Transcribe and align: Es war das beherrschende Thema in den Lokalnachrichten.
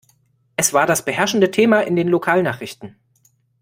Es 0.55 0.73
war 0.73 0.87
das 0.87 1.05
beherrschende 1.05 1.51
Thema 1.51 1.81
in 1.81 1.95
den 1.95 2.07
Lokalnachrichten. 2.07 2.95